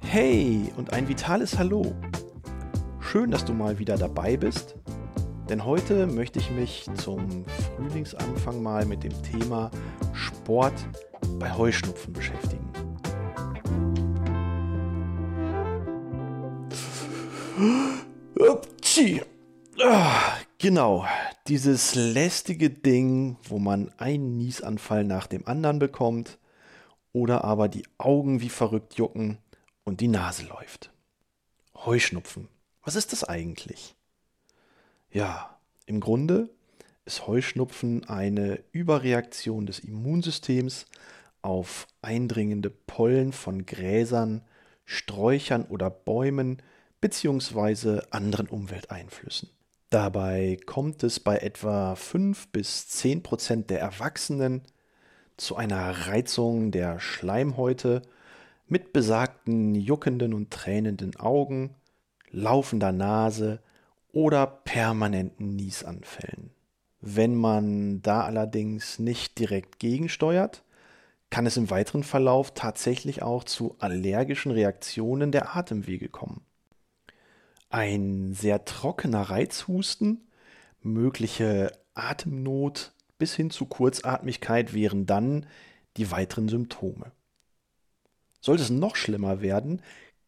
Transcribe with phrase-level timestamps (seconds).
[0.00, 1.94] Hey und ein vitales Hallo.
[3.00, 4.74] Schön, dass du mal wieder dabei bist,
[5.48, 9.70] denn heute möchte ich mich zum Frühlingsanfang mal mit dem Thema
[10.12, 10.74] Sport
[11.38, 12.70] bei Heuschnupfen beschäftigen.
[19.82, 21.06] Ah, genau,
[21.48, 26.38] dieses lästige Ding, wo man einen Niesanfall nach dem anderen bekommt
[27.12, 29.38] oder aber die Augen wie verrückt jucken
[29.84, 30.90] und die Nase läuft.
[31.74, 32.48] Heuschnupfen.
[32.82, 33.94] Was ist das eigentlich?
[35.10, 36.48] Ja, im Grunde
[37.04, 40.86] ist Heuschnupfen eine Überreaktion des Immunsystems
[41.42, 44.42] auf eindringende Pollen von Gräsern,
[44.84, 46.62] Sträuchern oder Bäumen
[47.00, 48.02] bzw.
[48.10, 49.50] anderen Umwelteinflüssen.
[49.90, 54.62] Dabei kommt es bei etwa 5 bis 10 Prozent der Erwachsenen
[55.36, 58.02] zu einer Reizung der Schleimhäute
[58.66, 61.74] mit besagten juckenden und tränenden Augen,
[62.30, 63.60] laufender Nase
[64.12, 66.50] oder permanenten Niesanfällen.
[67.00, 70.62] Wenn man da allerdings nicht direkt gegensteuert,
[71.30, 76.42] kann es im weiteren Verlauf tatsächlich auch zu allergischen Reaktionen der Atemwege kommen.
[77.70, 80.28] Ein sehr trockener Reizhusten,
[80.82, 85.46] mögliche Atemnot bis hin zu Kurzatmigkeit wären dann
[85.96, 87.12] die weiteren Symptome.
[88.40, 89.82] Sollte es noch schlimmer werden,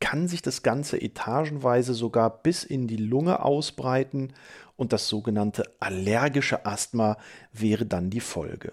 [0.00, 4.32] kann sich das Ganze etagenweise sogar bis in die Lunge ausbreiten
[4.76, 7.18] und das sogenannte allergische Asthma
[7.52, 8.72] wäre dann die Folge.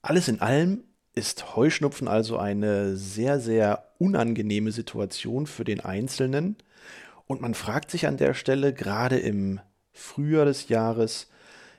[0.00, 0.84] Alles in allem
[1.14, 6.56] ist Heuschnupfen also eine sehr, sehr unangenehme Situation für den Einzelnen
[7.26, 9.60] und man fragt sich an der Stelle gerade im
[9.92, 11.28] Frühjahr des Jahres,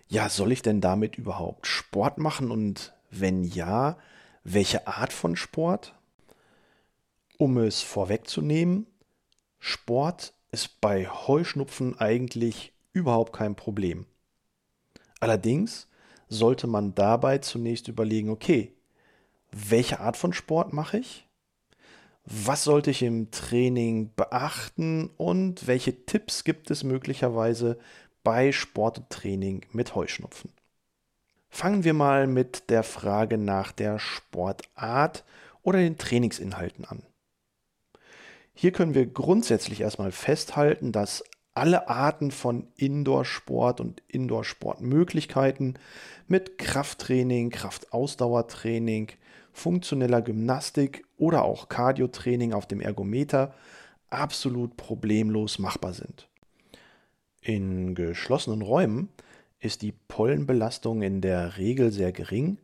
[0.10, 3.98] ja, soll ich denn damit überhaupt Sport machen und wenn ja,
[4.44, 5.94] welche Art von Sport?
[7.38, 8.88] Um es vorwegzunehmen,
[9.60, 14.06] Sport ist bei Heuschnupfen eigentlich überhaupt kein Problem.
[15.20, 15.88] Allerdings
[16.30, 18.74] sollte man dabei zunächst überlegen, okay,
[19.52, 21.28] welche Art von Sport mache ich?
[22.26, 27.78] Was sollte ich im Training beachten und welche Tipps gibt es möglicherweise
[28.28, 29.04] bei Sport
[29.72, 30.52] mit Heuschnupfen?
[31.48, 35.24] Fangen wir mal mit der Frage nach der Sportart
[35.64, 37.04] oder den Trainingsinhalten an.
[38.54, 41.24] Hier können wir grundsätzlich erstmal festhalten, dass
[41.54, 45.80] alle Arten von Indoor-Sport und Indoor-Sportmöglichkeiten
[46.28, 49.08] mit Krafttraining, Kraftausdauertraining,
[49.54, 53.54] funktioneller Gymnastik oder auch Cardiotraining auf dem Ergometer
[54.10, 56.28] absolut problemlos machbar sind.
[57.48, 59.08] In geschlossenen Räumen
[59.60, 62.58] ist die Pollenbelastung in der Regel sehr gering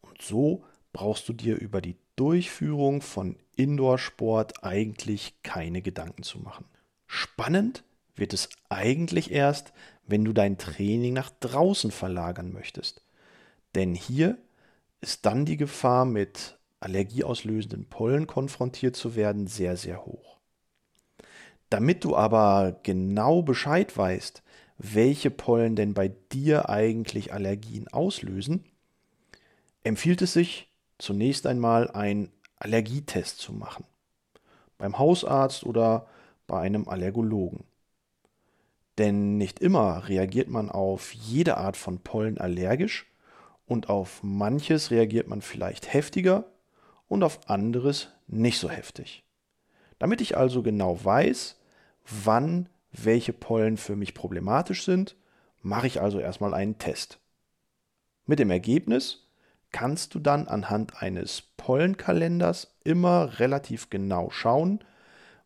[0.00, 6.64] und so brauchst du dir über die Durchführung von Indoor-Sport eigentlich keine Gedanken zu machen.
[7.06, 7.84] Spannend
[8.16, 9.72] wird es eigentlich erst,
[10.08, 13.04] wenn du dein Training nach draußen verlagern möchtest.
[13.76, 14.38] Denn hier
[15.00, 20.35] ist dann die Gefahr, mit allergieauslösenden Pollen konfrontiert zu werden, sehr, sehr hoch.
[21.70, 24.42] Damit du aber genau Bescheid weißt,
[24.78, 28.64] welche Pollen denn bei dir eigentlich Allergien auslösen,
[29.82, 33.84] empfiehlt es sich, zunächst einmal einen Allergietest zu machen.
[34.78, 36.06] Beim Hausarzt oder
[36.46, 37.64] bei einem Allergologen.
[38.98, 43.06] Denn nicht immer reagiert man auf jede Art von Pollen allergisch
[43.66, 46.44] und auf manches reagiert man vielleicht heftiger
[47.08, 49.25] und auf anderes nicht so heftig.
[49.98, 51.56] Damit ich also genau weiß,
[52.24, 55.16] wann welche Pollen für mich problematisch sind,
[55.62, 57.18] mache ich also erstmal einen Test.
[58.24, 59.26] Mit dem Ergebnis,
[59.72, 64.80] kannst du dann anhand eines Pollenkalenders immer relativ genau schauen,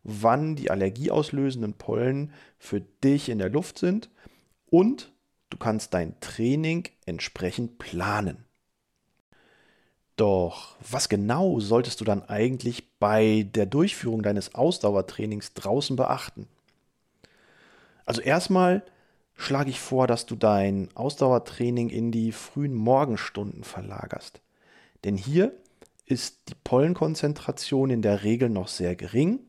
[0.03, 4.09] wann die allergieauslösenden Pollen für dich in der Luft sind
[4.67, 5.11] und
[5.49, 8.45] du kannst dein Training entsprechend planen.
[10.21, 16.47] Doch was genau solltest du dann eigentlich bei der Durchführung deines Ausdauertrainings draußen beachten?
[18.05, 18.83] Also erstmal
[19.35, 24.41] schlage ich vor, dass du dein Ausdauertraining in die frühen Morgenstunden verlagerst.
[25.05, 25.53] Denn hier
[26.05, 29.39] ist die Pollenkonzentration in der Regel noch sehr gering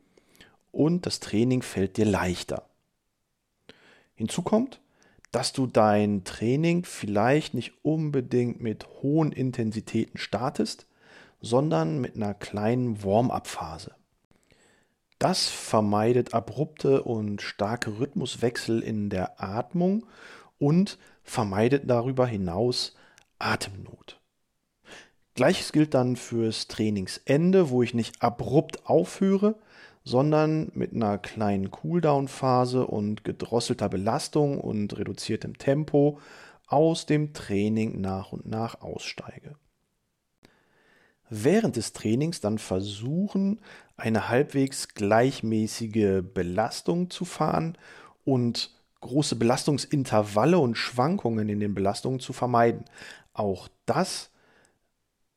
[0.70, 2.64] und das Training fällt dir leichter.
[4.14, 4.80] Hinzu kommt,
[5.32, 10.86] dass du dein Training vielleicht nicht unbedingt mit hohen Intensitäten startest,
[11.40, 13.92] sondern mit einer kleinen Warm-up-Phase.
[15.18, 20.06] Das vermeidet abrupte und starke Rhythmuswechsel in der Atmung
[20.58, 22.94] und vermeidet darüber hinaus
[23.38, 24.20] Atemnot.
[25.34, 29.54] Gleiches gilt dann fürs Trainingsende, wo ich nicht abrupt aufhöre,
[30.04, 36.18] sondern mit einer kleinen Cooldown-Phase und gedrosselter Belastung und reduziertem Tempo
[36.66, 39.56] aus dem Training nach und nach aussteige.
[41.28, 43.60] Während des Trainings dann versuchen,
[43.96, 47.78] eine halbwegs gleichmäßige Belastung zu fahren
[48.24, 48.70] und
[49.00, 52.84] große Belastungsintervalle und Schwankungen in den Belastungen zu vermeiden.
[53.32, 54.30] Auch das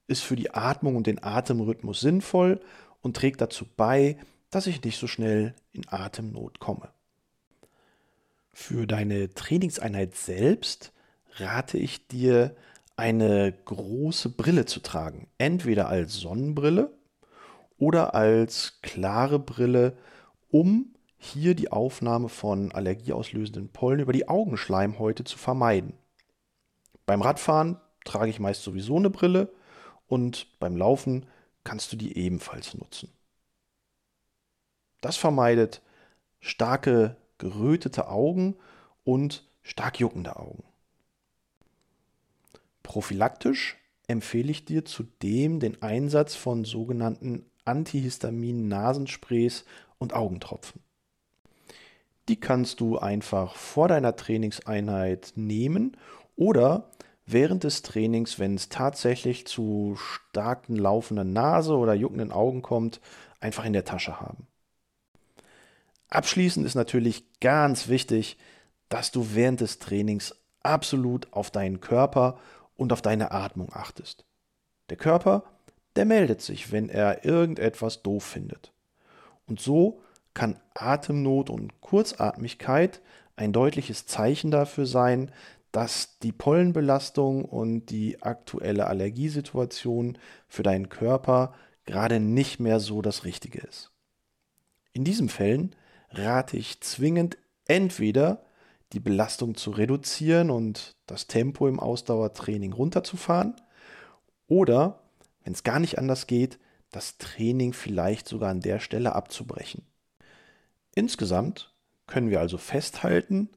[0.07, 2.61] ist für die Atmung und den Atemrhythmus sinnvoll
[3.01, 4.17] und trägt dazu bei,
[4.55, 6.87] dass ich nicht so schnell in Atemnot komme.
[8.53, 10.93] Für deine Trainingseinheit selbst
[11.35, 12.55] rate ich dir,
[12.95, 15.27] eine große Brille zu tragen.
[15.37, 16.93] Entweder als Sonnenbrille
[17.77, 19.97] oder als klare Brille,
[20.49, 25.95] um hier die Aufnahme von allergieauslösenden Pollen über die Augenschleimhäute zu vermeiden.
[27.05, 29.51] Beim Radfahren trage ich meist sowieso eine Brille
[30.07, 31.25] und beim Laufen
[31.65, 33.11] kannst du die ebenfalls nutzen.
[35.05, 35.83] Das vermeidet
[36.39, 38.55] starke gerötete Augen
[39.03, 40.63] und stark juckende Augen.
[42.81, 49.65] Prophylaktisch empfehle ich dir zudem den Einsatz von sogenannten Antihistamin-Nasensprays
[49.99, 50.81] und Augentropfen.
[52.27, 55.97] Die kannst du einfach vor deiner Trainingseinheit nehmen
[56.35, 56.89] oder
[57.27, 63.01] während des Trainings, wenn es tatsächlich zu starken laufenden Nase oder juckenden Augen kommt,
[63.39, 64.47] einfach in der Tasche haben.
[66.15, 68.37] Abschließend ist natürlich ganz wichtig,
[68.87, 70.33] dass du während des Trainings
[70.63, 72.39] absolut auf deinen Körper
[72.77, 74.23] und auf deine Atmung achtest.
[74.89, 75.43] Der Körper,
[75.97, 78.71] der meldet sich, wenn er irgendetwas doof findet.
[79.45, 79.99] Und so
[80.33, 83.01] kann Atemnot und Kurzatmigkeit
[83.35, 85.33] ein deutliches Zeichen dafür sein,
[85.73, 90.17] dass die Pollenbelastung und die aktuelle Allergiesituation
[90.47, 91.53] für deinen Körper
[91.85, 93.91] gerade nicht mehr so das Richtige ist.
[94.93, 95.75] In diesen Fällen
[96.11, 98.43] rate ich zwingend entweder
[98.93, 103.55] die Belastung zu reduzieren und das Tempo im Ausdauertraining runterzufahren
[104.47, 105.01] oder,
[105.43, 106.59] wenn es gar nicht anders geht,
[106.91, 109.85] das Training vielleicht sogar an der Stelle abzubrechen.
[110.93, 111.73] Insgesamt
[112.07, 113.49] können wir also festhalten,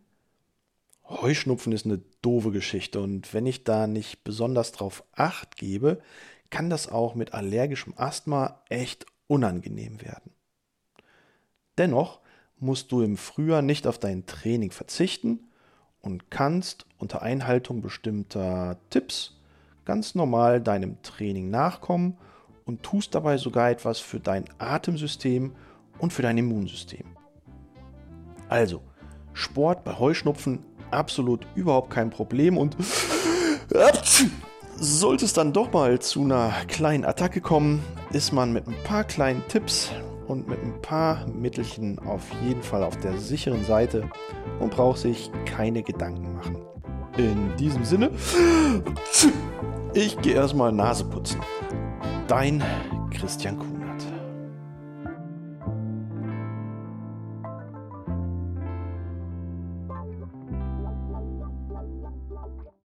[1.08, 6.02] Heuschnupfen ist eine doofe Geschichte und wenn ich da nicht besonders drauf acht gebe,
[6.50, 10.32] kann das auch mit allergischem Asthma echt unangenehm werden.
[11.78, 12.20] Dennoch
[12.60, 15.40] musst du im Frühjahr nicht auf dein Training verzichten
[16.00, 19.36] und kannst unter Einhaltung bestimmter Tipps
[19.84, 22.18] ganz normal deinem Training nachkommen
[22.64, 25.52] und tust dabei sogar etwas für dein Atemsystem
[25.98, 27.06] und für dein Immunsystem.
[28.48, 28.82] Also,
[29.32, 32.76] Sport bei Heuschnupfen absolut überhaupt kein Problem und
[34.76, 39.04] sollte es dann doch mal zu einer kleinen Attacke kommen, ist man mit ein paar
[39.04, 39.90] kleinen Tipps
[40.28, 44.08] und mit ein paar Mittelchen auf jeden Fall auf der sicheren Seite
[44.60, 46.58] und braucht sich keine Gedanken machen.
[47.16, 48.10] In diesem Sinne,
[49.94, 51.40] ich gehe erstmal Nase putzen.
[52.28, 52.62] Dein
[53.10, 53.77] Christian Kuhn.